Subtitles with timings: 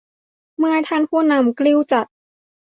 [0.57, 2.05] เมื่อท่านผู้นำกริ้วจัด